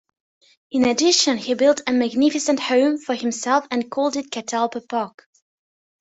In 0.71 0.85
addition 0.85 1.37
he 1.37 1.53
built 1.53 1.81
a 1.85 1.93
magnificent 1.93 2.59
home 2.59 2.97
for 2.97 3.13
himself 3.13 3.67
and 3.69 3.91
called 3.91 4.15
it 4.15 4.31
Catalpa 4.31 4.81
Park. 4.89 5.27